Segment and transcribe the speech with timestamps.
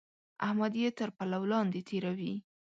[0.45, 2.33] احمد يې تر پلو لاندې تېروي.